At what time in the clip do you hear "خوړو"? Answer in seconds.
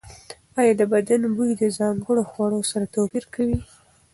2.31-2.59